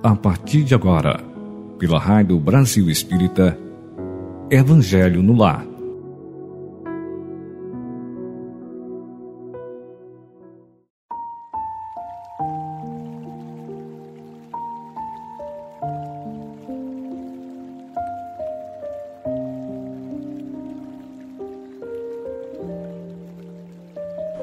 [0.00, 1.20] A partir de agora,
[1.76, 3.58] pela Rádio Brasil Espírita,
[4.48, 5.66] Evangelho no Lar.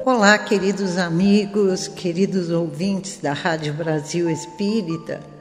[0.04, 5.35] Olá, queridos amigos, queridos ouvintes da Rádio Brasil Espírita.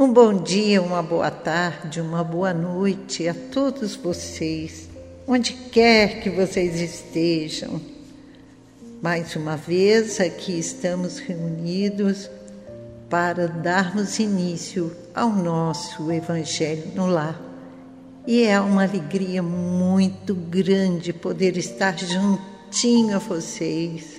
[0.00, 4.88] Um bom dia, uma boa tarde, uma boa noite a todos vocês,
[5.26, 7.78] onde quer que vocês estejam.
[9.02, 12.30] Mais uma vez aqui estamos reunidos
[13.10, 17.38] para darmos início ao nosso Evangelho no Lar.
[18.26, 24.18] E é uma alegria muito grande poder estar juntinho a vocês,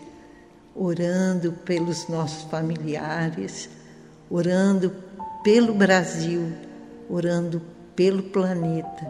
[0.76, 3.68] orando pelos nossos familiares,
[4.30, 5.10] orando
[5.44, 6.54] pelo Brasil,
[7.10, 7.62] orando
[7.96, 9.08] pelo planeta,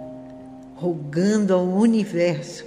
[0.76, 2.66] rogando ao universo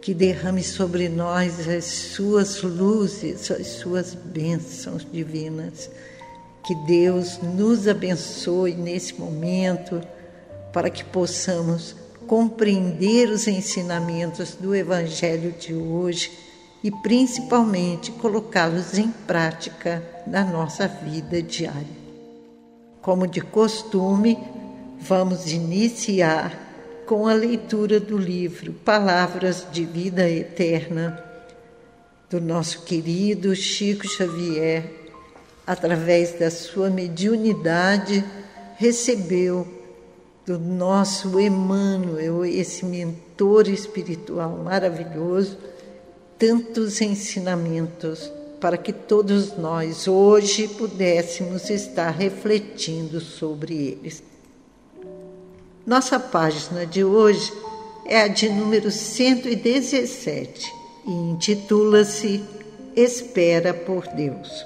[0.00, 5.88] que derrame sobre nós as suas luzes, as suas bênçãos divinas.
[6.62, 10.02] Que Deus nos abençoe nesse momento
[10.72, 11.94] para que possamos
[12.26, 16.30] compreender os ensinamentos do Evangelho de hoje
[16.82, 22.03] e principalmente colocá-los em prática na nossa vida diária.
[23.04, 24.38] Como de costume,
[24.98, 31.22] vamos iniciar com a leitura do livro Palavras de Vida Eterna,
[32.30, 34.90] do nosso querido Chico Xavier,
[35.66, 38.24] através da sua mediunidade,
[38.78, 39.68] recebeu
[40.46, 45.58] do nosso Emmanuel, esse mentor espiritual maravilhoso,
[46.38, 48.32] tantos ensinamentos
[48.64, 54.22] para que todos nós hoje pudéssemos estar refletindo sobre eles.
[55.86, 57.52] Nossa página de hoje
[58.06, 60.74] é a de número 117
[61.06, 62.42] e intitula-se
[62.96, 64.64] Espera por Deus.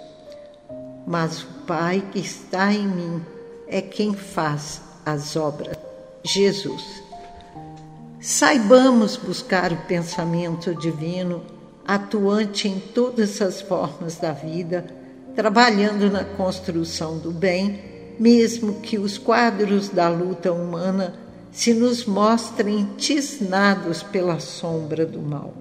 [1.05, 3.21] Mas o Pai que está em mim
[3.67, 5.77] é quem faz as obras.
[6.23, 7.03] Jesus.
[8.21, 11.58] Saibamos buscar o pensamento divino
[11.89, 14.85] atuante em todas as formas da vida,
[15.35, 17.81] trabalhando na construção do bem,
[18.21, 21.15] mesmo que os quadros da luta humana
[21.51, 25.55] se nos mostrem tisnados pela sombra do mal.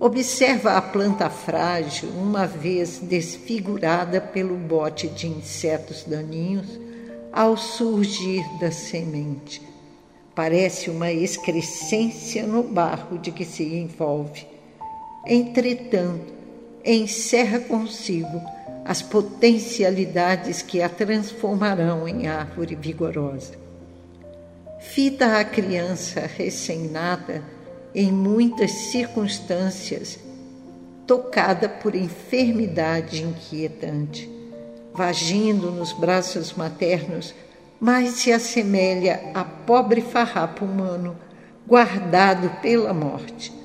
[0.00, 6.80] Observa a planta frágil, uma vez desfigurada pelo bote de insetos daninhos,
[7.30, 9.60] ao surgir da semente.
[10.34, 14.57] Parece uma excrescência no barro de que se envolve
[15.26, 16.32] entretanto,
[16.84, 18.40] encerra consigo
[18.84, 23.52] as potencialidades que a transformarão em árvore vigorosa.
[24.80, 27.42] Fita a criança recém-nada
[27.94, 30.18] em muitas circunstâncias,
[31.06, 34.30] tocada por enfermidade inquietante,
[34.94, 37.34] vagindo nos braços maternos,
[37.80, 41.16] mas se assemelha a pobre farrapo humano
[41.66, 43.57] guardado pela morte.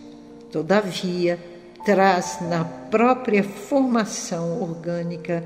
[0.53, 1.39] Todavia,
[1.83, 5.43] traz na própria formação orgânica,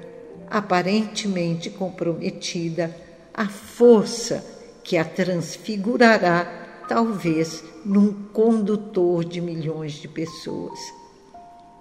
[0.49, 2.93] aparentemente comprometida,
[3.33, 4.43] a força
[4.83, 10.77] que a transfigurará, talvez, num condutor de milhões de pessoas.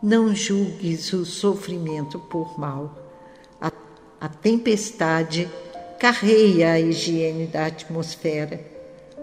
[0.00, 2.96] Não julgues o sofrimento por mal.
[3.60, 3.72] A,
[4.20, 5.50] a tempestade
[5.98, 8.60] carreia a higiene da atmosfera.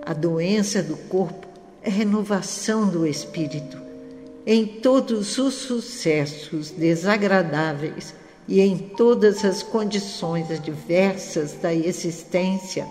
[0.05, 1.47] A doença do corpo
[1.81, 3.82] é renovação do espírito
[4.45, 8.13] em todos os sucessos desagradáveis
[8.47, 12.85] e em todas as condições adversas da existência,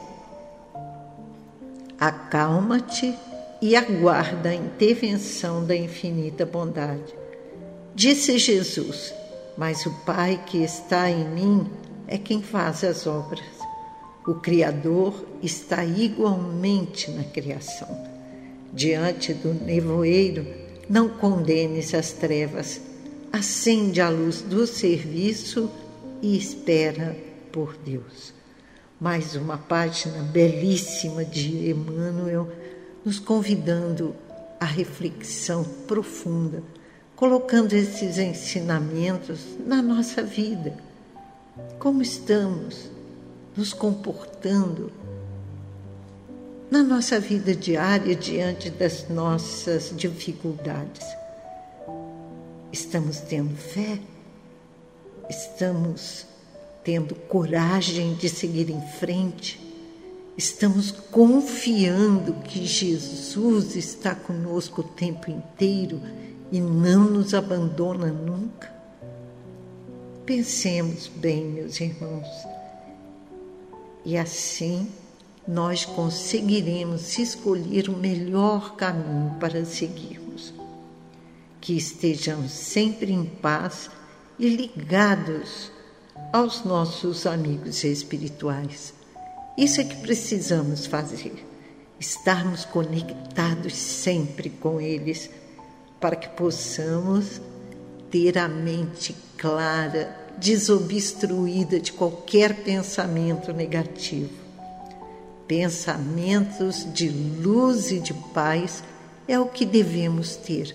[2.00, 3.14] acalma-te
[3.60, 7.14] e aguarda a intervenção da infinita bondade.
[7.94, 9.14] Disse Jesus:
[9.56, 11.70] Mas o Pai que está em mim
[12.08, 13.44] é quem faz as obras.
[14.26, 17.88] O Criador está igualmente na criação.
[18.72, 20.61] Diante do nevoeiro,
[20.92, 22.78] não condenes as trevas,
[23.32, 25.70] acende a luz do serviço
[26.20, 27.16] e espera
[27.50, 28.34] por Deus.
[29.00, 32.46] Mais uma página belíssima de Emmanuel,
[33.02, 34.14] nos convidando
[34.60, 36.62] à reflexão profunda,
[37.16, 40.76] colocando esses ensinamentos na nossa vida.
[41.78, 42.90] Como estamos
[43.56, 44.92] nos comportando
[46.72, 51.06] na nossa vida diária diante das nossas dificuldades.
[52.72, 53.98] Estamos tendo fé?
[55.28, 56.24] Estamos
[56.82, 59.60] tendo coragem de seguir em frente,
[60.34, 66.00] estamos confiando que Jesus está conosco o tempo inteiro
[66.50, 68.72] e não nos abandona nunca?
[70.24, 72.26] Pensemos bem, meus irmãos,
[74.06, 74.88] e assim
[75.46, 80.54] nós conseguiremos escolher o melhor caminho para seguirmos.
[81.60, 83.90] Que estejamos sempre em paz
[84.38, 85.70] e ligados
[86.32, 88.94] aos nossos amigos espirituais.
[89.56, 91.44] Isso é que precisamos fazer,
[92.00, 95.28] estarmos conectados sempre com eles,
[96.00, 97.40] para que possamos
[98.10, 104.41] ter a mente clara, desobstruída de qualquer pensamento negativo.
[105.54, 108.82] Pensamentos de luz e de paz
[109.28, 110.74] é o que devemos ter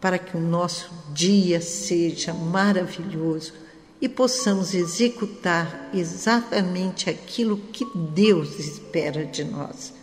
[0.00, 3.52] para que o nosso dia seja maravilhoso
[4.00, 9.94] e possamos executar exatamente aquilo que Deus espera de nós.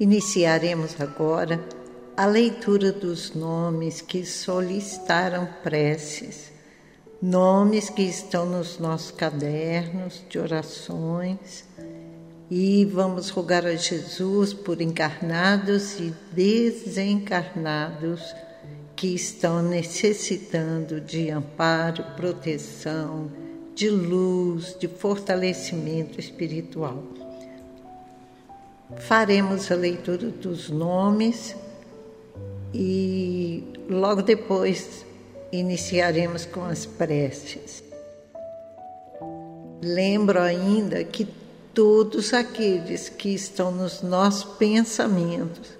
[0.00, 1.64] Iniciaremos agora
[2.16, 6.50] a leitura dos nomes que solicitaram preces,
[7.22, 11.64] nomes que estão nos nossos cadernos de orações,
[12.50, 18.20] e vamos rogar a Jesus por encarnados e desencarnados
[18.94, 23.30] que estão necessitando de amparo, proteção,
[23.74, 27.02] de luz, de fortalecimento espiritual.
[28.98, 31.56] Faremos a leitura dos nomes
[32.72, 35.04] e logo depois
[35.50, 37.82] iniciaremos com as preces.
[39.82, 41.26] Lembro ainda que
[41.74, 45.70] todos aqueles que estão nos nossos pensamentos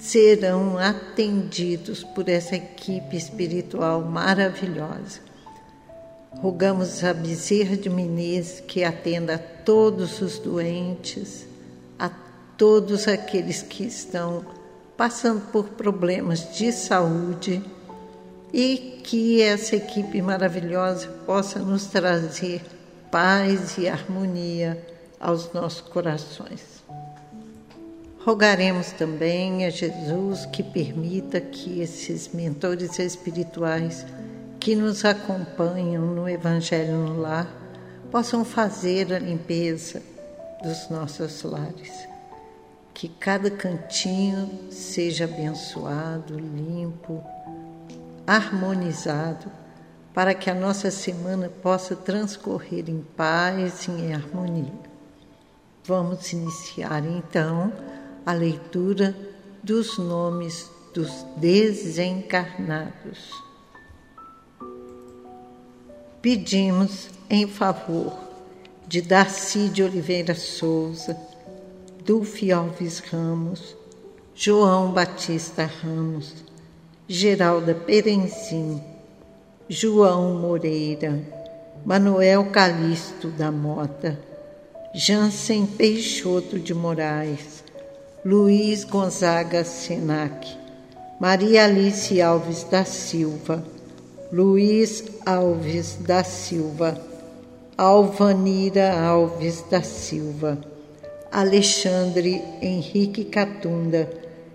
[0.00, 5.20] serão atendidos por essa equipe espiritual maravilhosa.
[6.32, 11.46] Rogamos a Bezerra de Menezes que atenda a todos os doentes,
[11.96, 12.10] a
[12.58, 14.44] todos aqueles que estão
[14.96, 17.62] passando por problemas de saúde
[18.52, 22.62] e que essa equipe maravilhosa possa nos trazer
[23.10, 24.93] paz e harmonia
[25.24, 26.84] aos nossos corações.
[28.20, 34.04] Rogaremos também a Jesus que permita que esses mentores espirituais
[34.60, 37.48] que nos acompanham no Evangelho no Lar
[38.10, 40.02] possam fazer a limpeza
[40.62, 42.06] dos nossos lares.
[42.92, 47.22] Que cada cantinho seja abençoado, limpo,
[48.26, 49.50] harmonizado,
[50.14, 54.93] para que a nossa semana possa transcorrer em paz e em harmonia.
[55.86, 57.70] Vamos iniciar então
[58.24, 59.14] a leitura
[59.62, 63.30] dos nomes dos desencarnados.
[66.22, 68.18] Pedimos em favor
[68.86, 71.14] de Darcy de Oliveira Souza,
[72.02, 73.76] Dulce Alves Ramos,
[74.34, 76.32] João Batista Ramos,
[77.06, 78.82] Geralda Perenzim,
[79.68, 81.22] João Moreira,
[81.84, 84.18] Manuel Calixto da Mota,
[84.96, 87.64] Jansen Peixoto de Moraes,
[88.24, 90.46] Luiz Gonzaga Senac,
[91.20, 93.66] Maria Alice Alves da Silva,
[94.30, 96.96] Luiz Alves da Silva,
[97.76, 100.60] Alvanira Alves da Silva,
[101.32, 104.08] Alexandre Henrique Catunda,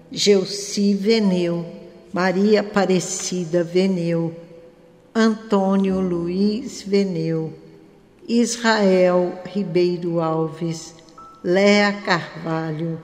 [0.09, 1.65] Gelci Veneu,
[2.13, 4.33] Maria Aparecida Veneu,
[5.13, 7.53] Antônio Luiz Veneu,
[8.31, 10.93] Israel Ribeiro Alves,
[11.43, 12.99] Léa Carvalho,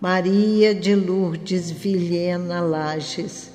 [0.00, 3.52] Maria de Lourdes Vilhena Lages,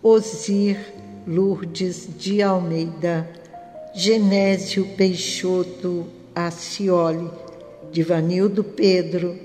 [0.00, 0.78] Osir
[1.26, 3.28] Lourdes de Almeida,
[3.92, 7.28] Genésio Peixoto Acioli,
[7.90, 9.36] Divanildo Pedro,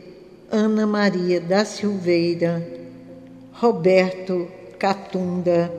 [0.52, 2.64] Ana Maria da Silveira,
[3.54, 4.48] Roberto
[4.78, 5.74] Catunda,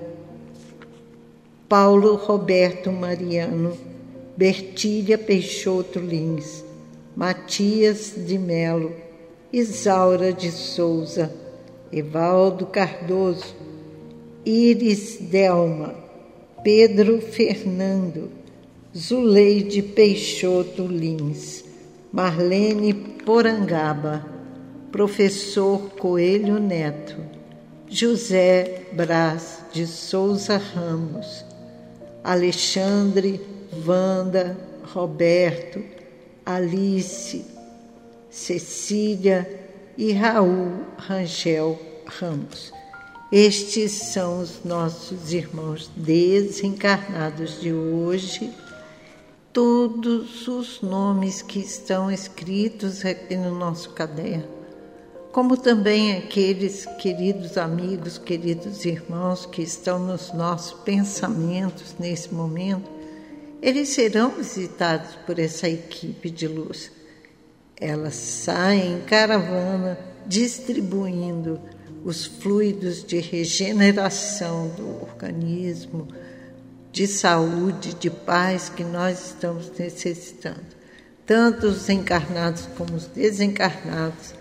[1.68, 3.97] Paulo Roberto Mariano,
[4.38, 6.64] Bertília Peixoto Lins,
[7.16, 8.94] Matias de Melo,
[9.52, 11.34] Isaura de Souza,
[11.92, 13.56] Evaldo Cardoso,
[14.46, 15.92] Iris Delma,
[16.62, 18.30] Pedro Fernando,
[18.96, 21.64] Zuleide Peixoto Lins,
[22.12, 24.24] Marlene Porangaba,
[24.92, 27.16] Professor Coelho Neto,
[27.90, 31.44] José Braz de Souza Ramos,
[32.22, 34.56] Alexandre, Wanda,
[34.92, 35.82] Roberto,
[36.44, 37.44] Alice,
[38.30, 39.48] Cecília
[39.96, 42.72] e Raul Rangel Ramos.
[43.30, 48.50] Estes são os nossos irmãos desencarnados de hoje.
[49.52, 54.46] todos os nomes que estão escritos aqui no nosso caderno,
[55.32, 62.88] como também aqueles queridos amigos, queridos irmãos que estão nos nossos pensamentos nesse momento,
[63.60, 66.90] eles serão visitados por essa equipe de luz.
[67.80, 71.60] Elas saem em caravana distribuindo
[72.04, 76.08] os fluidos de regeneração do organismo,
[76.92, 80.78] de saúde, de paz que nós estamos necessitando.
[81.26, 84.34] Tanto os encarnados como os desencarnados,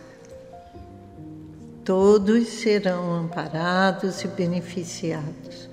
[1.83, 5.69] todos serão amparados e beneficiados.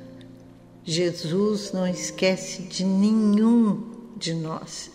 [0.84, 3.82] Jesus não esquece de nenhum
[4.16, 4.90] de nós,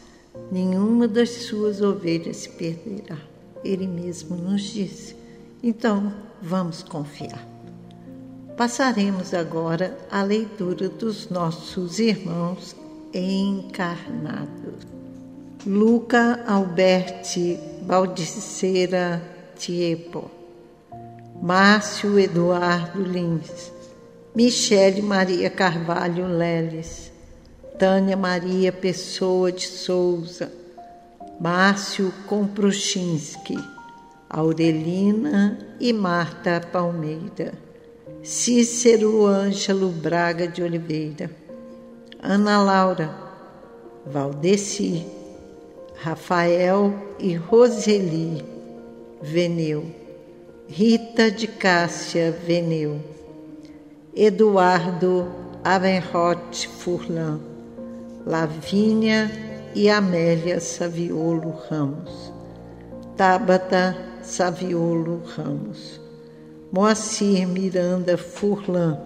[0.52, 3.18] nenhuma das suas ovelhas se perderá.
[3.64, 5.16] Ele mesmo nos disse.
[5.62, 7.46] Então, vamos confiar.
[8.56, 12.76] Passaremos agora à leitura dos nossos irmãos
[13.14, 14.86] encarnados.
[15.66, 19.22] Luca Alberti Baldiceira
[19.58, 20.30] Tiepo,
[21.42, 23.72] Márcio Eduardo Lins,
[24.36, 27.12] Michele Maria Carvalho Leles,
[27.78, 30.52] Tânia Maria Pessoa de Souza,
[31.40, 33.58] Márcio Kompruchinski,
[34.30, 37.70] Aurelina e Marta Palmeira.
[38.22, 41.32] Cícero Ângelo Braga de Oliveira,
[42.22, 43.10] Ana Laura,
[44.06, 45.06] Valdeci,
[45.96, 48.44] Rafael e Roseli
[49.22, 49.86] Veneu,
[50.68, 53.00] Rita de Cássia Veneu,
[54.22, 55.30] Eduardo
[55.64, 57.40] Avenrot Furlan,
[58.26, 59.32] Lavínia
[59.74, 62.34] e Amélia Saviolo Ramos,
[63.16, 66.02] Tabata Saviolo Ramos.
[66.70, 69.00] Moacir Miranda Furlan,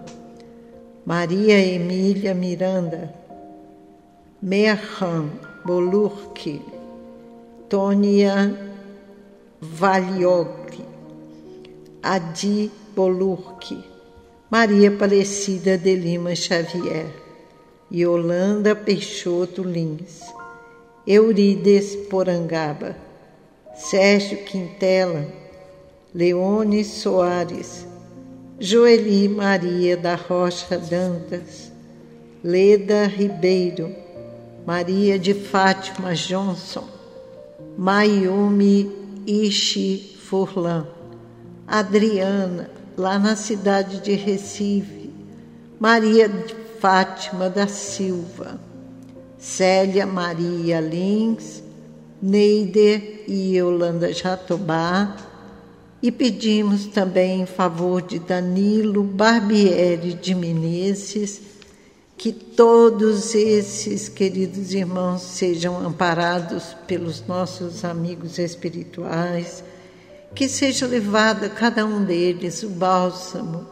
[1.06, 3.14] Maria Emília Miranda,
[4.42, 5.30] Merhan
[5.64, 6.60] Bolurki,
[7.68, 8.52] Tônia
[9.62, 10.84] Valiogli,
[12.02, 13.93] Adi Bolurki,
[14.56, 17.06] Maria Aparecida de Lima Xavier,
[17.90, 20.20] Yolanda Peixoto Lins,
[21.04, 22.96] Eurides Porangaba,
[23.74, 25.26] Sérgio Quintela,
[26.14, 27.84] Leone Soares,
[28.60, 31.72] Joeli Maria da Rocha Dantas,
[32.44, 33.92] Leda Ribeiro,
[34.64, 36.86] Maria de Fátima Johnson,
[37.76, 38.88] Mayumi
[39.26, 40.86] Ishi Furlan,
[41.66, 45.10] Adriana, lá na cidade de Recife,
[45.78, 48.60] Maria de Fátima da Silva,
[49.38, 51.62] Célia Maria Lins,
[52.20, 55.16] Neider e Yolanda Jatobá,
[56.02, 61.40] e pedimos também em favor de Danilo Barbieri de Menezes
[62.16, 69.64] que todos esses queridos irmãos sejam amparados pelos nossos amigos espirituais,
[70.34, 73.66] que seja levado a cada um deles o bálsamo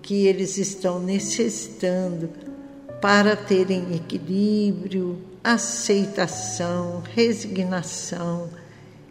[0.00, 2.30] que eles estão necessitando
[3.00, 8.48] para terem equilíbrio, aceitação, resignação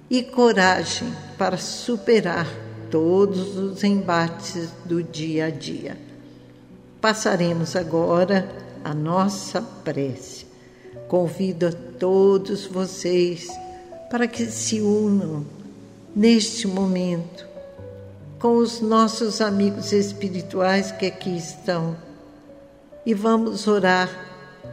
[0.09, 2.47] e coragem para superar
[2.89, 5.97] todos os embates do dia a dia.
[7.01, 8.49] Passaremos agora
[8.85, 10.45] a nossa prece.
[11.09, 13.49] Convido a todos vocês
[14.09, 15.45] para que se unam
[16.15, 17.45] neste momento
[18.39, 21.97] com os nossos amigos espirituais que aqui estão
[23.05, 24.09] e vamos orar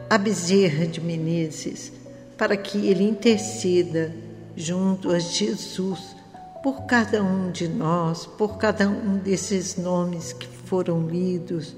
[0.09, 1.91] a Bezerra de Menezes
[2.37, 4.15] para que ele interceda
[4.55, 6.15] junto a Jesus
[6.63, 11.75] por cada um de nós, por cada um desses nomes que foram lidos,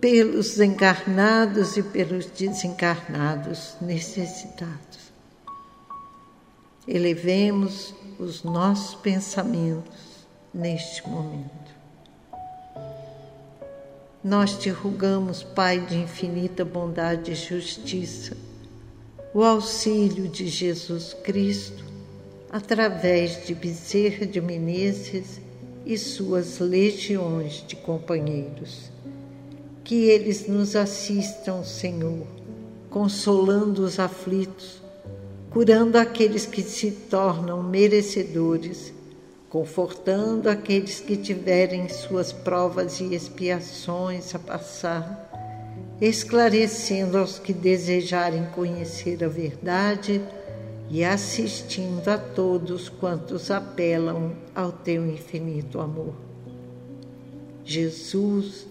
[0.00, 5.12] pelos encarnados e pelos desencarnados necessitados.
[6.88, 11.76] Elevemos os nossos pensamentos neste momento.
[14.22, 18.36] Nós te rogamos, Pai de infinita bondade e justiça,
[19.32, 21.84] o auxílio de Jesus Cristo
[22.50, 25.40] através de Bezerra de Menezes
[25.84, 28.90] e suas legiões de companheiros.
[29.84, 32.26] Que eles nos assistam, Senhor,
[32.90, 34.82] consolando os aflitos,
[35.56, 38.92] curando aqueles que se tornam merecedores,
[39.48, 45.32] confortando aqueles que tiverem suas provas e expiações a passar
[45.98, 50.20] esclarecendo aos que desejarem conhecer a verdade
[50.90, 56.12] e assistindo a todos quantos apelam ao teu infinito amor.
[57.64, 58.66] Jesus,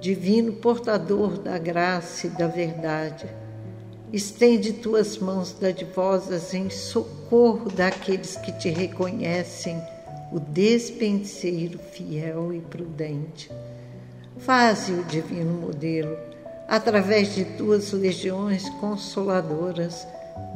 [0.00, 3.28] divino portador da graça e da verdade,
[4.12, 9.80] Estende tuas mãos dadivosas em socorro daqueles que te reconhecem,
[10.32, 13.48] o despenseiro fiel e prudente.
[14.38, 16.16] Faze o divino modelo,
[16.66, 20.04] através de tuas legiões consoladoras,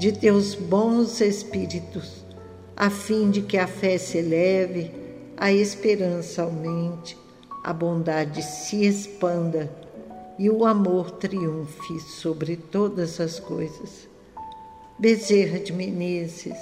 [0.00, 2.24] de teus bons espíritos,
[2.76, 4.90] a fim de que a fé se eleve,
[5.36, 7.16] a esperança aumente,
[7.62, 9.83] a bondade se expanda
[10.38, 14.08] e o amor triunfe sobre todas as coisas.
[14.98, 16.58] Bezerra de Menezes,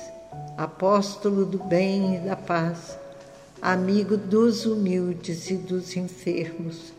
[0.56, 2.96] apóstolo do bem e da paz,
[3.60, 6.92] amigo dos humildes e dos enfermos,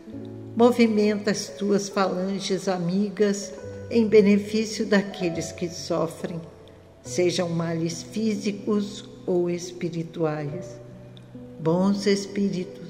[0.56, 3.52] movimenta as tuas falanges amigas
[3.90, 6.40] em benefício daqueles que sofrem,
[7.02, 10.80] sejam males físicos ou espirituais.
[11.60, 12.88] Bons espíritos,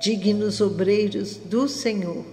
[0.00, 2.24] dignos obreiros do Senhor,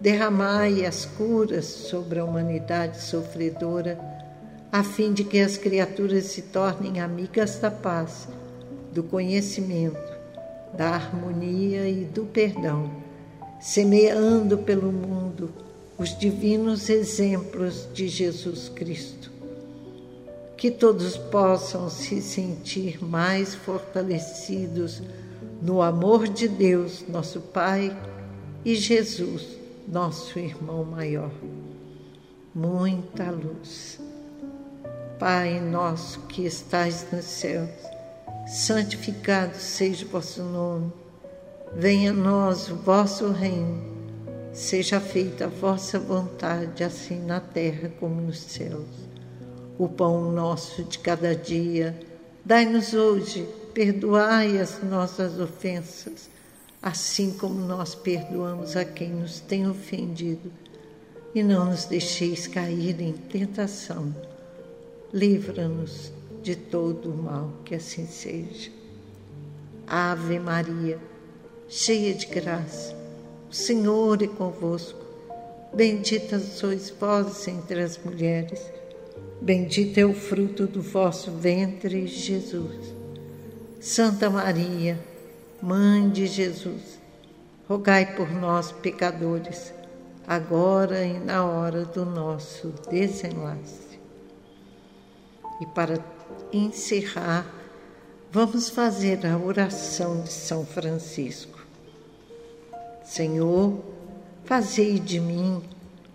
[0.00, 3.98] derramai as curas sobre a humanidade sofredora,
[4.70, 8.28] a fim de que as criaturas se tornem amigas da paz,
[8.92, 10.16] do conhecimento,
[10.76, 12.90] da harmonia e do perdão,
[13.60, 15.50] semeando pelo mundo
[15.98, 19.30] os divinos exemplos de Jesus Cristo.
[20.56, 25.02] Que todos possam se sentir mais fortalecidos
[25.62, 27.96] no amor de Deus, nosso Pai,
[28.64, 31.30] e Jesus, nosso irmão maior.
[32.54, 34.00] Muita luz.
[35.18, 37.70] Pai nosso que estais nos céus,
[38.46, 40.92] santificado seja o vosso nome.
[41.74, 43.96] Venha a nós o vosso reino.
[44.52, 48.86] Seja feita a vossa vontade, assim na terra como nos céus.
[49.78, 51.98] O pão nosso de cada dia,
[52.44, 56.30] dai-nos hoje, perdoai as nossas ofensas
[56.86, 60.52] assim como nós perdoamos a quem nos tem ofendido,
[61.34, 64.14] e não nos deixeis cair em tentação.
[65.12, 66.12] Livra-nos
[66.44, 68.70] de todo o mal, que assim seja.
[69.84, 70.96] Ave Maria,
[71.68, 72.96] cheia de graça,
[73.50, 75.04] o Senhor é convosco.
[75.74, 78.62] Bendita sois vós entre as mulheres,
[79.40, 82.94] bendito é o fruto do vosso ventre, Jesus.
[83.80, 84.96] Santa Maria,
[85.62, 87.00] Mãe de Jesus,
[87.66, 89.72] rogai por nós, pecadores,
[90.28, 93.98] agora e na hora do nosso desenlace.
[95.58, 95.98] E para
[96.52, 97.46] encerrar,
[98.30, 101.64] vamos fazer a oração de São Francisco.
[103.02, 103.82] Senhor,
[104.44, 105.62] fazei de mim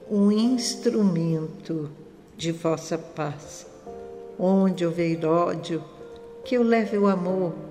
[0.08, 1.90] um instrumento
[2.38, 3.66] de vossa paz.
[4.38, 5.84] Onde houver ódio,
[6.46, 7.71] que eu leve o amor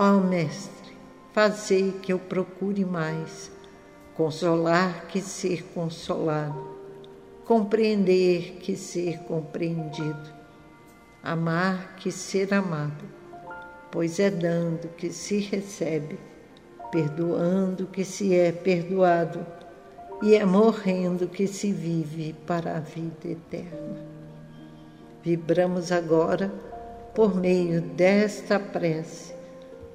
[0.00, 0.92] Ó oh, Mestre,
[1.32, 3.50] fazei que eu procure mais
[4.14, 6.68] consolar que ser consolado,
[7.44, 10.32] compreender que ser compreendido,
[11.20, 13.04] amar que ser amado,
[13.90, 16.16] pois é dando que se recebe,
[16.92, 19.44] perdoando que se é perdoado,
[20.22, 23.98] e é morrendo que se vive para a vida eterna.
[25.24, 26.52] Vibramos agora
[27.16, 29.37] por meio desta prece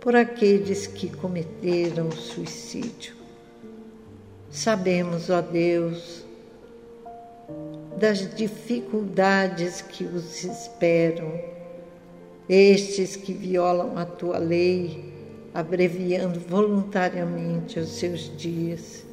[0.03, 3.15] por aqueles que cometeram suicídio.
[4.51, 6.25] Sabemos, ó Deus,
[7.97, 11.39] das dificuldades que os esperam,
[12.49, 15.13] estes que violam a tua lei,
[15.53, 19.05] abreviando voluntariamente os seus dias.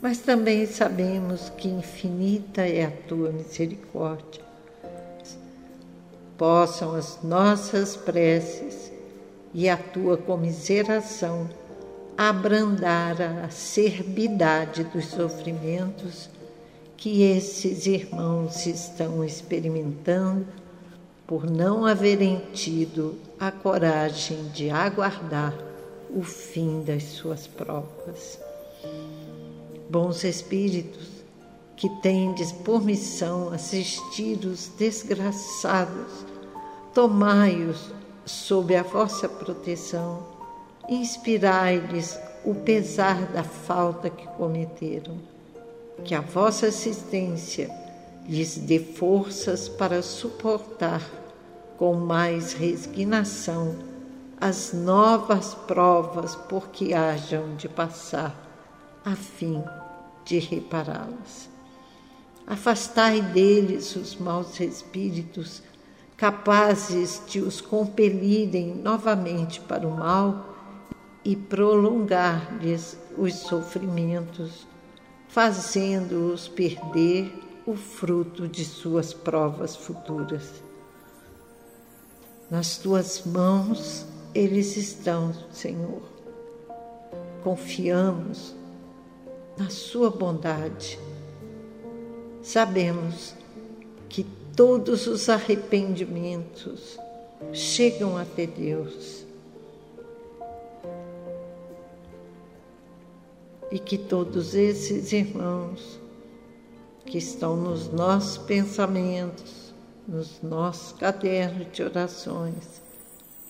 [0.00, 4.42] Mas também sabemos que infinita é a tua misericórdia.
[6.38, 8.93] Possam as nossas preces
[9.54, 11.48] e a tua comiseração
[12.18, 16.28] abrandar a acerbidade dos sofrimentos
[16.96, 20.46] que esses irmãos estão experimentando
[21.26, 25.54] por não haverem tido a coragem de aguardar
[26.10, 28.38] o fim das suas provas.
[29.88, 31.08] Bons espíritos,
[31.76, 36.24] que tendes por missão assistir os desgraçados,
[36.94, 37.92] tomai-os
[38.24, 40.26] sob a vossa proteção,
[40.88, 45.18] inspirai-lhes o pesar da falta que cometeram.
[46.04, 47.70] Que a vossa assistência
[48.26, 51.02] lhes dê forças para suportar
[51.76, 53.76] com mais resignação
[54.40, 58.34] as novas provas por que hajam de passar,
[59.04, 59.62] a fim
[60.24, 61.48] de repará-las.
[62.46, 65.62] Afastai deles os maus espíritos,
[66.16, 70.54] capazes de os compelirem novamente para o mal
[71.24, 74.66] e prolongar-lhes os sofrimentos,
[75.28, 77.32] fazendo-os perder
[77.66, 80.62] o fruto de suas provas futuras.
[82.50, 86.02] Nas tuas mãos eles estão, Senhor.
[87.42, 88.54] Confiamos
[89.56, 90.98] na Sua bondade.
[92.42, 93.34] Sabemos
[94.08, 96.98] que todos os arrependimentos
[97.52, 99.24] chegam até Deus
[103.70, 106.00] e que todos esses irmãos
[107.04, 109.74] que estão nos nossos pensamentos,
[110.06, 112.82] nos nossos cadernos de orações,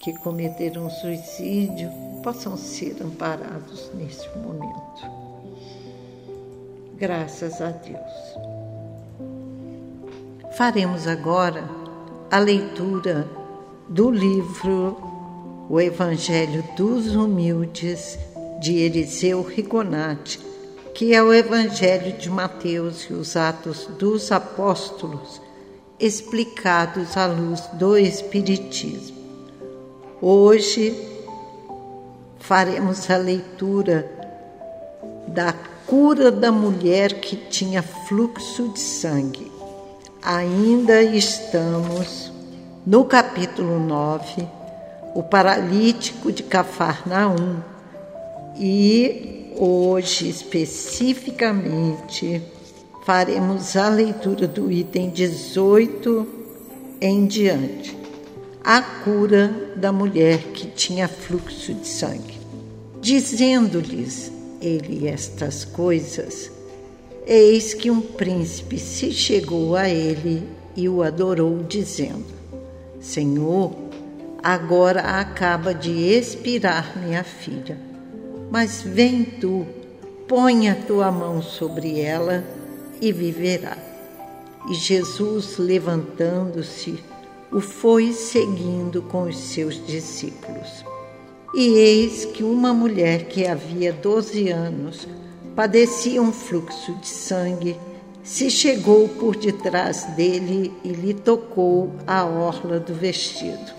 [0.00, 1.90] que cometeram suicídio,
[2.22, 5.02] possam ser amparados neste momento.
[6.96, 8.53] Graças a Deus.
[10.56, 11.68] Faremos agora
[12.30, 13.28] a leitura
[13.88, 14.96] do livro
[15.68, 18.16] O Evangelho dos Humildes
[18.60, 20.38] de Eliseu Rigonati,
[20.94, 25.42] que é o Evangelho de Mateus e os Atos dos Apóstolos,
[25.98, 29.16] explicados à luz do Espiritismo.
[30.22, 30.96] Hoje
[32.38, 34.08] faremos a leitura
[35.26, 35.52] da
[35.84, 39.53] cura da mulher que tinha fluxo de sangue.
[40.24, 42.32] Ainda estamos
[42.86, 44.48] no capítulo 9,
[45.14, 47.60] o paralítico de Cafarnaum
[48.58, 52.40] e hoje especificamente
[53.04, 56.26] faremos a leitura do item 18
[57.02, 57.94] em diante.
[58.64, 62.40] A cura da mulher que tinha fluxo de sangue.
[62.98, 66.50] Dizendo-lhes ele estas coisas,
[67.26, 70.42] eis que um príncipe se chegou a ele
[70.76, 72.26] e o adorou, dizendo:
[73.00, 73.72] Senhor,
[74.42, 77.94] agora acaba de expirar minha filha
[78.54, 79.66] mas vem tu,
[80.28, 82.44] põe a tua mão sobre ela
[83.00, 83.76] e viverá.
[84.70, 87.02] E Jesus, levantando-se,
[87.50, 90.84] o foi seguindo com os seus discípulos.
[91.52, 95.08] E eis que uma mulher que havia doze anos
[95.54, 97.76] padecia um fluxo de sangue,
[98.22, 103.72] se chegou por detrás dele e lhe tocou a orla do vestido.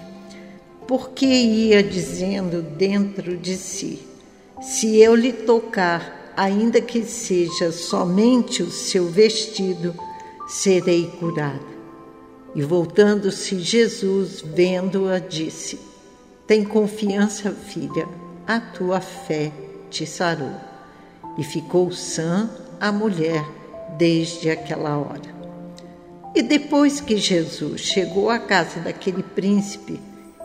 [0.87, 3.99] Porque ia dizendo dentro de si:
[4.61, 9.95] se eu lhe tocar, ainda que seja somente o seu vestido,
[10.47, 11.75] serei curada.
[12.53, 15.79] E voltando-se Jesus, vendo-a, disse:
[16.45, 18.07] Tem confiança, filha,
[18.45, 19.51] a tua fé
[19.89, 20.74] te sarou.
[21.37, 23.45] E ficou sã a mulher
[23.97, 25.35] desde aquela hora.
[26.33, 29.99] E depois que Jesus chegou à casa daquele príncipe,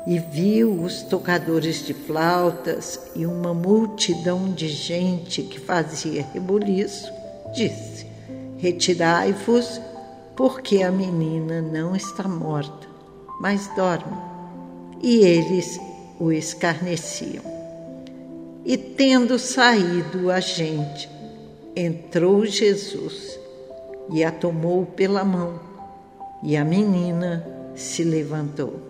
[0.06, 7.12] e viu os tocadores de flautas e uma multidão de gente que fazia rebuliço,
[7.52, 8.06] disse:
[8.56, 9.80] Retirai-vos,
[10.36, 12.88] porque a menina não está morta,
[13.40, 14.16] mas dorme.
[15.02, 15.78] E eles
[16.18, 17.59] o escarneciam.
[18.64, 21.08] E tendo saído a gente,
[21.74, 23.38] entrou Jesus
[24.12, 25.60] e a tomou pela mão,
[26.42, 28.80] e a menina se levantou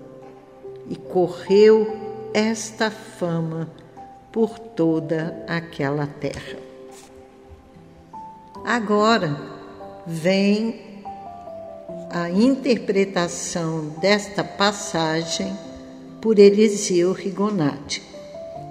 [0.88, 1.96] e correu
[2.34, 3.70] esta fama
[4.32, 6.58] por toda aquela terra.
[8.64, 9.36] Agora
[10.06, 11.02] vem
[12.10, 15.56] a interpretação desta passagem
[16.20, 18.09] por Eliseu Rigonati.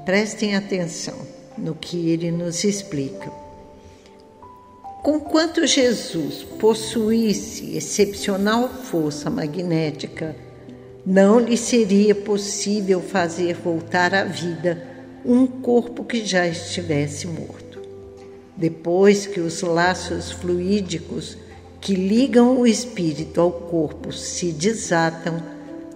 [0.10, 1.14] Prestem atenção
[1.56, 3.32] no que ele nos explica.
[5.04, 10.36] Conquanto Jesus possuísse excepcional força magnética
[11.06, 14.84] não lhe seria possível fazer voltar à vida
[15.24, 17.80] um corpo que já estivesse morto.
[18.58, 21.38] Depois que os laços fluídicos
[21.80, 25.40] que ligam o espírito ao corpo se desatam,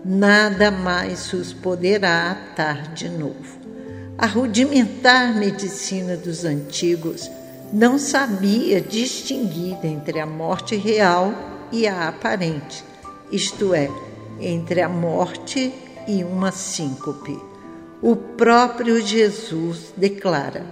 [0.06, 3.63] nada mais os poderá atar de novo.
[4.18, 7.30] A rudimentar medicina dos antigos
[7.72, 11.34] não sabia distinguir entre a morte real
[11.72, 12.84] e a aparente,
[13.32, 13.90] isto é,
[14.40, 15.74] entre a morte
[16.08, 17.40] e uma síncope.
[18.02, 20.64] O próprio Jesus declara: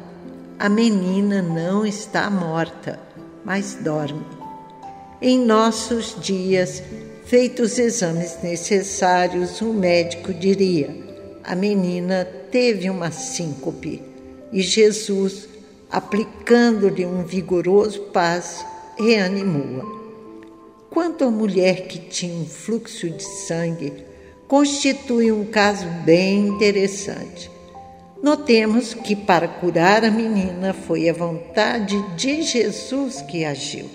[0.60, 3.00] a menina não está morta,
[3.44, 4.26] mas dorme.
[5.20, 6.84] em nossos dias,
[7.26, 11.11] feitos os exames necessários, o médico diria:
[11.44, 14.02] a menina teve uma síncope
[14.52, 15.48] e Jesus,
[15.90, 18.66] aplicando-lhe um vigoroso passe,
[18.98, 20.02] reanimou-a.
[20.90, 23.94] Quanto à mulher que tinha um fluxo de sangue,
[24.48, 27.50] constitui um caso bem interessante.
[28.22, 33.90] Notemos que para curar a menina foi a vontade de Jesus que agiu.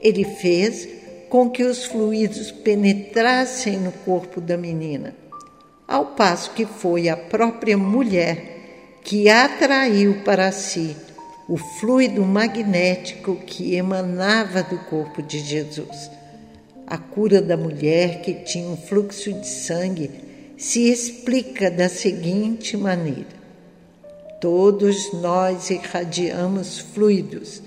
[0.00, 0.88] Ele fez
[1.28, 5.14] com que os fluidos penetrassem no corpo da menina,
[5.92, 10.96] ao passo que foi a própria mulher que atraiu para si
[11.46, 16.10] o fluido magnético que emanava do corpo de Jesus.
[16.86, 20.10] A cura da mulher que tinha um fluxo de sangue
[20.56, 23.42] se explica da seguinte maneira:
[24.40, 27.62] Todos nós irradiamos fluidos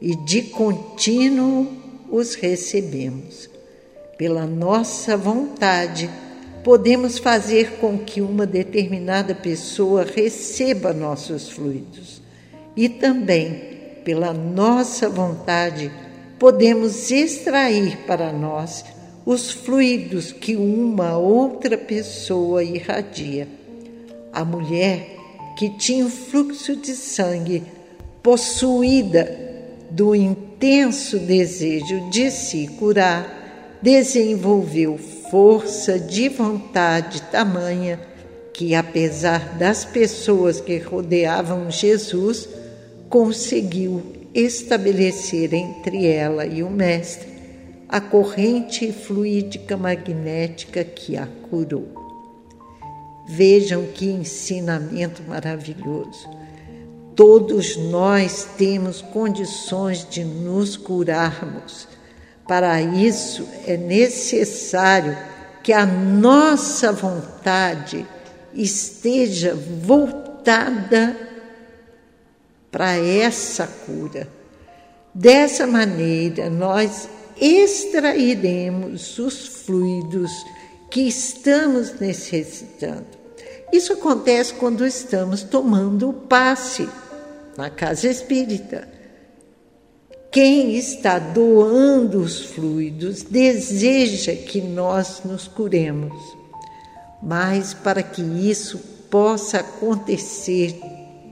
[0.00, 1.68] e de contínuo
[2.10, 3.48] os recebemos.
[4.18, 6.10] Pela nossa vontade,
[6.62, 12.20] podemos fazer com que uma determinada pessoa receba nossos fluidos.
[12.76, 15.90] E também, pela nossa vontade,
[16.38, 18.84] podemos extrair para nós
[19.24, 23.46] os fluidos que uma outra pessoa irradia.
[24.32, 25.16] A mulher
[25.56, 27.62] que tinha o fluxo de sangue,
[28.22, 29.38] possuída
[29.90, 34.98] do intenso desejo de se curar, desenvolveu
[35.30, 38.00] força de vontade tamanha
[38.52, 42.48] que, apesar das pessoas que rodeavam Jesus,
[43.08, 44.02] conseguiu
[44.34, 47.28] estabelecer entre ela e o Mestre
[47.88, 51.88] a corrente fluídica magnética que a curou.
[53.28, 56.28] Vejam que ensinamento maravilhoso.
[57.16, 61.88] Todos nós temos condições de nos curarmos.
[62.50, 65.16] Para isso é necessário
[65.62, 68.04] que a nossa vontade
[68.52, 71.16] esteja voltada
[72.68, 74.26] para essa cura.
[75.14, 77.08] Dessa maneira, nós
[77.40, 80.32] extrairemos os fluidos
[80.90, 83.06] que estamos necessitando.
[83.72, 86.88] Isso acontece quando estamos tomando o passe
[87.56, 88.99] na casa espírita.
[90.32, 96.14] Quem está doando os fluidos deseja que nós nos curemos.
[97.20, 98.78] Mas para que isso
[99.10, 100.80] possa acontecer,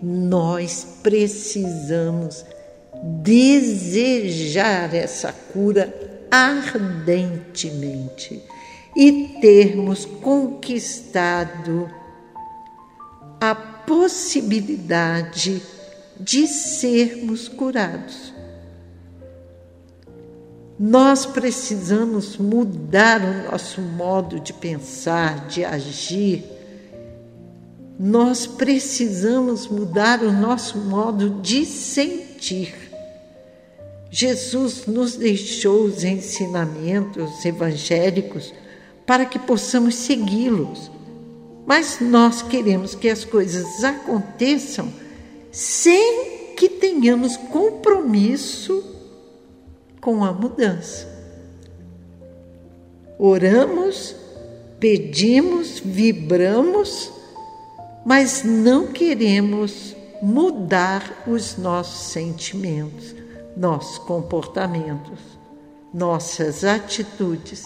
[0.03, 2.45] nós precisamos
[3.23, 5.95] desejar essa cura
[6.29, 8.43] ardentemente
[8.97, 11.89] e termos conquistado
[13.41, 15.63] a possibilidade
[16.19, 18.37] de sermos curados.
[20.79, 26.45] Nós precisamos mudar o nosso modo de pensar, de agir.
[27.99, 32.75] Nós precisamos mudar o nosso modo de sentir.
[34.11, 38.55] Jesus nos deixou os ensinamentos evangélicos
[39.05, 40.91] para que possamos segui-los
[41.69, 44.91] mas nós queremos que as coisas aconteçam
[45.53, 48.83] sem que tenhamos compromisso
[50.09, 51.07] com a mudança.
[53.19, 54.17] Oramos,
[54.81, 57.13] pedimos, vibramos,
[58.07, 63.15] mas não queremos mudar os nossos sentimentos,
[63.55, 65.21] nossos comportamentos,
[65.93, 67.63] nossas atitudes.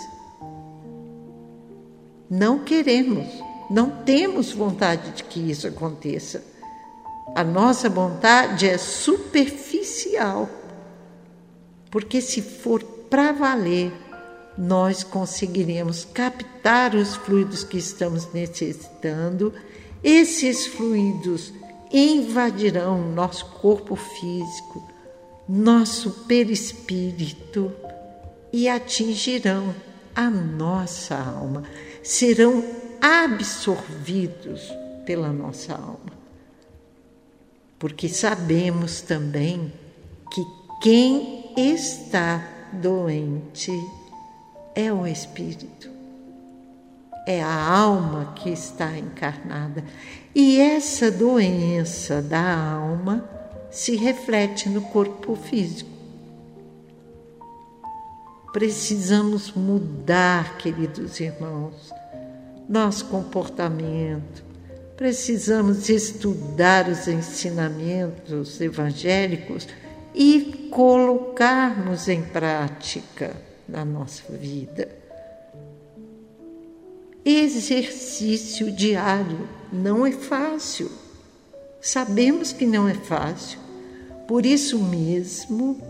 [2.29, 3.29] Não queremos.
[3.71, 6.43] Não temos vontade de que isso aconteça.
[7.37, 10.49] A nossa vontade é superficial.
[11.93, 13.93] Porque se for para valer,
[14.57, 19.53] nós conseguiremos captar os fluidos que estamos necessitando.
[20.03, 21.53] Esses fluidos
[21.93, 24.91] invadirão nosso corpo físico,
[25.47, 27.71] nosso perispírito
[28.51, 29.75] e atingirão
[30.15, 31.63] a nossa alma.
[32.03, 32.65] Serão
[33.03, 34.63] absorvidos
[35.05, 36.23] pela nossa alma.
[37.79, 39.71] Porque sabemos também
[40.33, 43.73] que quem está doente
[44.75, 45.89] é o espírito,
[47.27, 49.85] é a alma que está encarnada.
[50.35, 53.25] E essa doença da alma
[53.71, 55.91] se reflete no corpo físico.
[58.53, 62.03] Precisamos mudar, queridos irmãos
[62.69, 64.43] nosso comportamento.
[64.97, 69.69] Precisamos estudar os ensinamentos evangélicos
[70.15, 73.37] e colocarmos em prática
[73.69, 74.89] na nossa vida.
[77.25, 80.91] Exercício diário não é fácil.
[81.81, 83.59] Sabemos que não é fácil.
[84.27, 85.81] Por isso mesmo,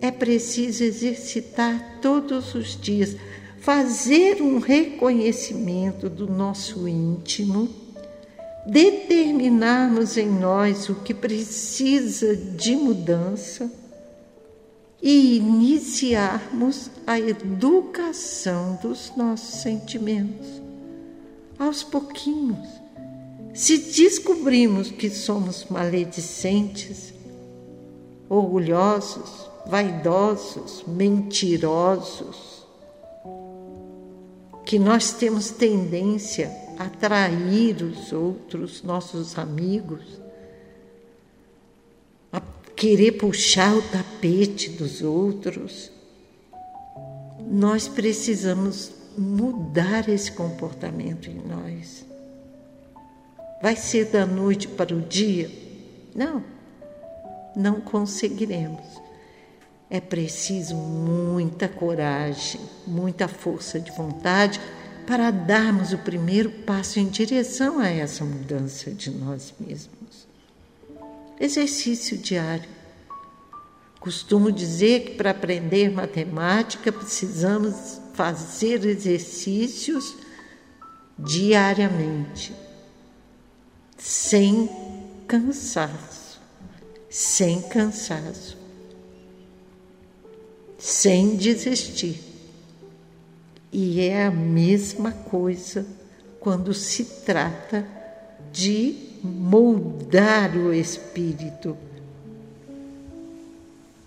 [0.00, 3.16] é preciso exercitar todos os dias,
[3.58, 7.68] fazer um reconhecimento do nosso íntimo,
[8.66, 13.70] determinarmos em nós o que precisa de mudança
[15.00, 20.46] e iniciarmos a educação dos nossos sentimentos.
[21.58, 22.66] Aos pouquinhos,
[23.54, 27.14] se descobrimos que somos maledicentes,
[28.28, 32.66] orgulhosos, vaidosos, mentirosos,
[34.64, 40.20] que nós temos tendência a trair os outros, nossos amigos,
[42.32, 42.40] a
[42.74, 45.90] querer puxar o tapete dos outros.
[47.40, 52.04] Nós precisamos mudar esse comportamento em nós.
[53.62, 55.50] Vai ser da noite para o dia?
[56.14, 56.44] Não,
[57.54, 58.84] não conseguiremos.
[59.88, 64.60] É preciso muita coragem, muita força de vontade
[65.06, 70.26] para darmos o primeiro passo em direção a essa mudança de nós mesmos.
[71.38, 72.68] Exercício diário.
[74.00, 80.16] Costumo dizer que para aprender matemática precisamos fazer exercícios
[81.18, 82.52] diariamente,
[83.96, 84.68] sem
[85.26, 86.40] cansaço,
[87.08, 88.66] sem cansaço
[90.78, 92.35] sem desistir.
[93.78, 95.84] E é a mesma coisa
[96.40, 97.86] quando se trata
[98.50, 101.76] de moldar o espírito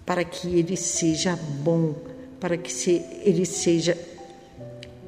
[0.03, 1.93] para que ele seja bom,
[2.39, 2.71] para que
[3.23, 3.95] ele seja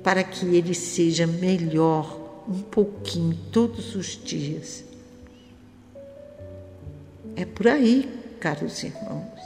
[0.03, 4.83] para que ele seja melhor um pouquinho todos os dias.
[7.35, 8.07] É por aí,
[8.39, 9.40] caros irmãos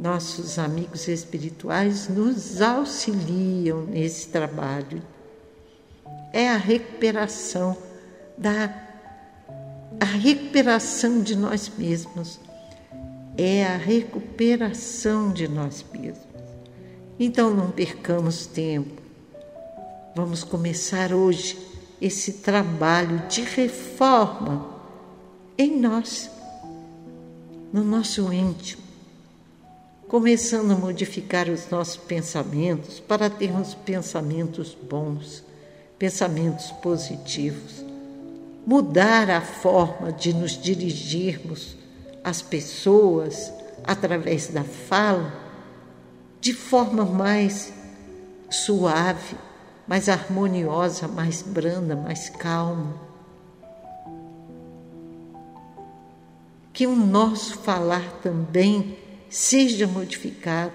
[0.00, 5.02] nossos amigos espirituais nos auxiliam nesse trabalho.
[6.32, 7.76] É a recuperação
[8.36, 8.86] da
[10.00, 12.40] a recuperação de nós mesmos.
[13.36, 16.24] É a recuperação de nós mesmos.
[17.18, 19.02] Então não percamos tempo.
[20.14, 21.58] Vamos começar hoje
[22.00, 24.80] esse trabalho de reforma
[25.58, 26.30] em nós,
[27.70, 28.89] no nosso íntimo
[30.10, 35.44] começando a modificar os nossos pensamentos para termos pensamentos bons,
[36.00, 37.84] pensamentos positivos,
[38.66, 41.76] mudar a forma de nos dirigirmos
[42.24, 43.52] às pessoas
[43.84, 45.32] através da fala
[46.40, 47.72] de forma mais
[48.50, 49.36] suave,
[49.86, 52.96] mais harmoniosa, mais branda, mais calma.
[56.72, 58.98] Que o nosso falar também
[59.30, 60.74] seja modificado,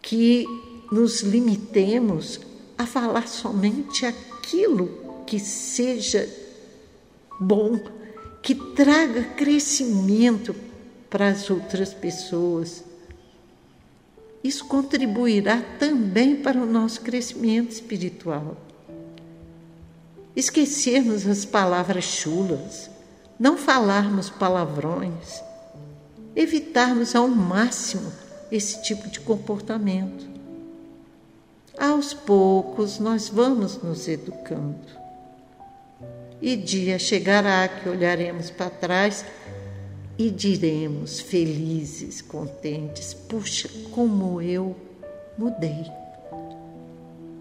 [0.00, 0.46] que
[0.90, 2.40] nos limitemos
[2.78, 6.28] a falar somente aquilo que seja
[7.38, 7.78] bom,
[8.42, 10.54] que traga crescimento
[11.10, 12.82] para as outras pessoas.
[14.42, 18.56] Isso contribuirá também para o nosso crescimento espiritual.
[20.34, 22.88] Esquecermos as palavras chulas,
[23.38, 25.42] não falarmos palavrões,
[26.34, 28.12] evitarmos ao máximo
[28.50, 30.28] esse tipo de comportamento.
[31.78, 35.00] Aos poucos nós vamos nos educando.
[36.42, 39.24] E dia chegará que olharemos para trás
[40.18, 44.76] e diremos felizes, contentes: puxa, como eu
[45.36, 45.86] mudei.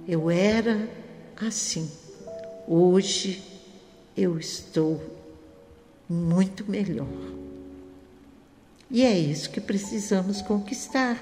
[0.08, 0.88] Eu era
[1.36, 1.90] assim.
[2.68, 3.44] Hoje
[4.16, 5.02] eu estou
[6.10, 7.39] muito melhor.
[8.92, 11.22] E é isso que precisamos conquistar.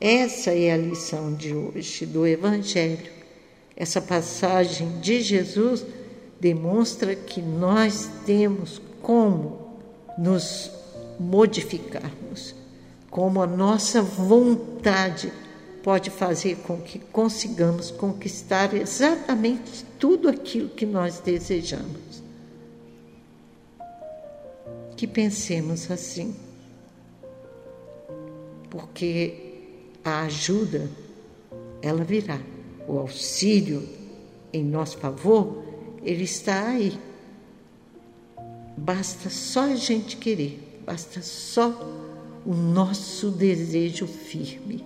[0.00, 3.12] Essa é a lição de hoje do Evangelho.
[3.76, 5.84] Essa passagem de Jesus
[6.40, 9.78] demonstra que nós temos como
[10.16, 10.70] nos
[11.20, 12.54] modificarmos,
[13.10, 15.30] como a nossa vontade
[15.82, 22.22] pode fazer com que consigamos conquistar exatamente tudo aquilo que nós desejamos.
[24.96, 26.34] Que pensemos assim
[28.74, 29.34] porque
[30.04, 30.90] a ajuda
[31.80, 32.40] ela virá,
[32.88, 33.88] o auxílio
[34.52, 35.62] em nosso favor,
[36.02, 36.98] ele está aí.
[38.76, 41.70] Basta só a gente querer, basta só
[42.44, 44.84] o nosso desejo firme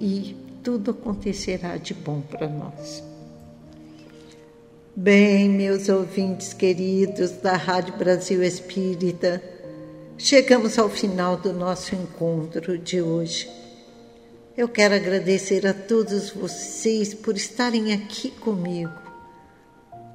[0.00, 3.02] e tudo acontecerá de bom para nós.
[4.94, 9.42] Bem, meus ouvintes queridos da Rádio Brasil Espírita,
[10.18, 13.50] chegamos ao final do nosso encontro de hoje.
[14.56, 18.92] Eu quero agradecer a todos vocês por estarem aqui comigo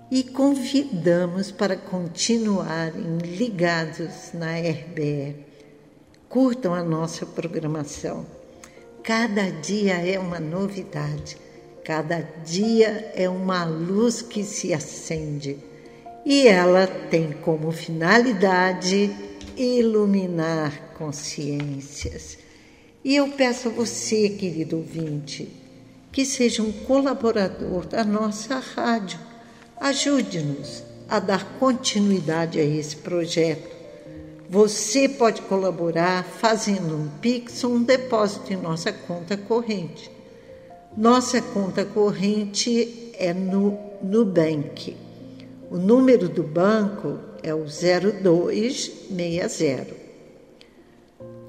[0.09, 5.35] e convidamos para continuarem ligados na RBE.
[6.27, 8.25] Curtam a nossa programação.
[9.03, 11.37] Cada dia é uma novidade,
[11.83, 15.57] cada dia é uma luz que se acende
[16.25, 19.30] e ela tem como finalidade
[19.63, 22.37] iluminar consciências.
[23.03, 25.49] E eu peço a você, querido ouvinte,
[26.11, 29.19] que seja um colaborador da nossa rádio.
[29.79, 33.75] Ajude-nos a dar continuidade a esse projeto.
[34.49, 40.11] Você pode colaborar fazendo um Pix ou um depósito em nossa conta corrente.
[40.95, 44.97] Nossa conta corrente é no Nubank.
[45.69, 50.01] O número do banco é o 0260.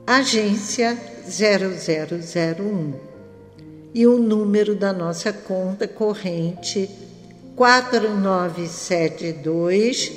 [0.06, 2.94] Agência 0001.
[3.94, 6.90] E o número da nossa conta corrente
[7.54, 10.10] 4972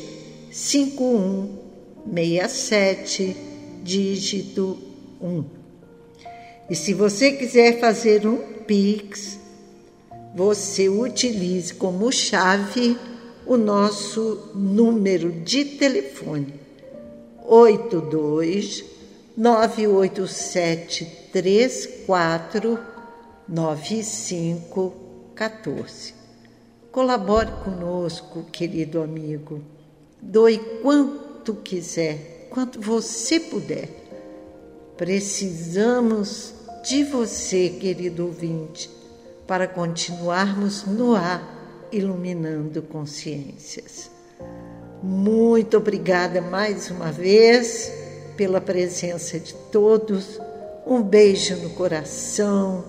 [0.52, 3.38] 5167
[3.84, 4.80] dígito
[5.22, 5.46] 1.
[6.70, 9.38] E se você quiser fazer um Pix,
[10.36, 12.98] você utilize como chave
[13.46, 16.66] o nosso número de telefone
[17.48, 18.84] 82
[19.38, 22.80] 987 34
[23.48, 26.16] 9514.
[26.92, 29.62] Colabore conosco, querido amigo.
[30.22, 33.90] Doe quanto quiser, quanto você puder.
[34.98, 38.90] Precisamos de você, querido ouvinte,
[39.46, 41.55] para continuarmos no ar
[41.96, 44.12] iluminando consciências.
[45.02, 47.92] Muito obrigada mais uma vez
[48.36, 50.40] pela presença de todos.
[50.86, 52.84] Um beijo no coração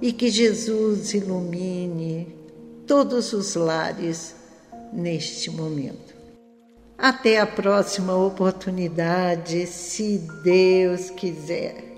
[0.00, 2.34] e que Jesus ilumine
[2.86, 4.34] todos os lares
[4.92, 6.14] neste momento.
[6.98, 11.95] Até a próxima oportunidade, se Deus quiser.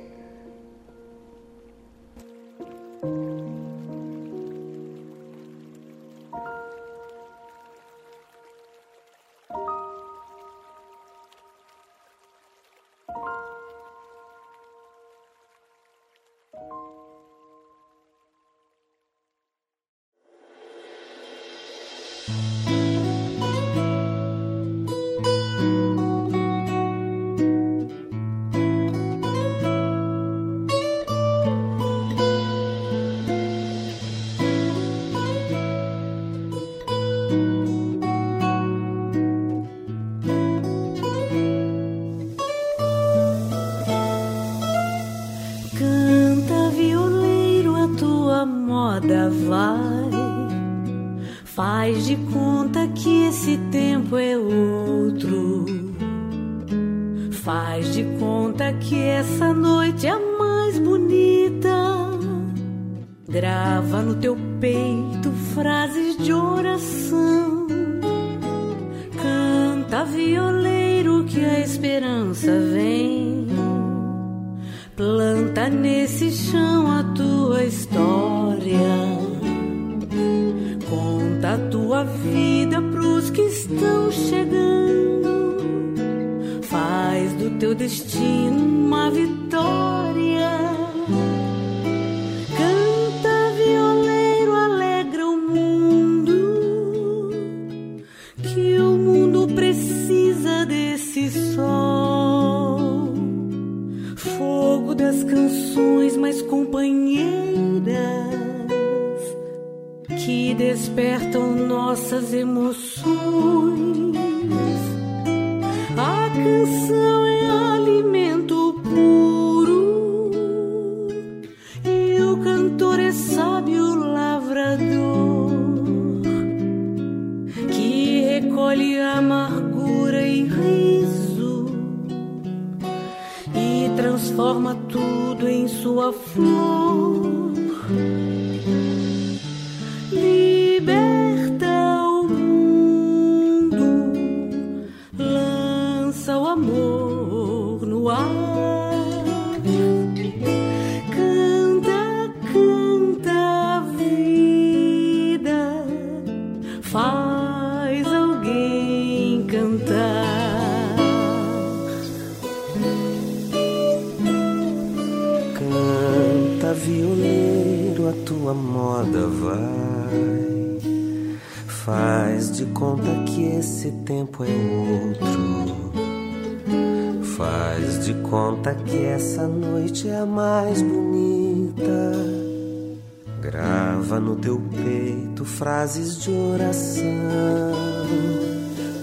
[185.89, 187.73] Frases de oração.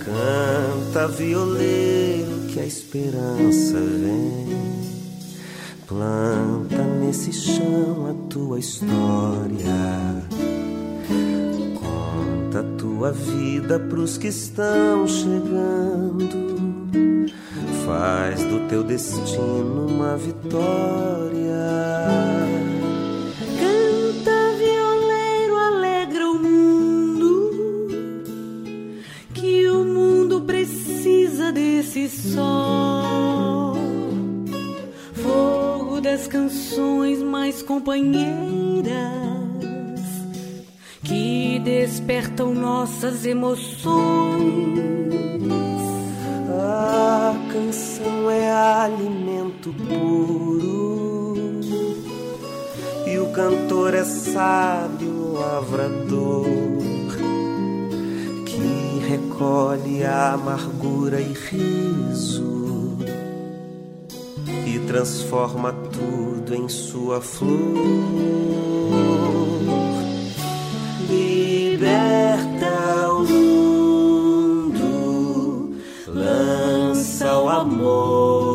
[0.05, 4.55] Canta, violeiro, que a esperança vem.
[5.87, 9.65] Planta nesse chão a tua história.
[11.73, 16.45] Conta a tua vida pros que estão chegando.
[17.85, 21.25] Faz do teu destino uma vitória.
[31.95, 33.77] Desse sol.
[35.13, 38.93] Fogo das canções mais companheiras.
[41.03, 44.75] Que despertam nossas emoções.
[46.49, 51.35] A canção é alimento puro
[53.07, 56.64] e o cantor é sábio lavrador
[59.05, 62.97] recolhe a amargura e riso
[64.65, 67.51] e transforma tudo em sua flor.
[71.07, 72.67] Liberta
[73.11, 73.23] o
[74.63, 74.79] mundo,
[76.07, 78.54] lança o amor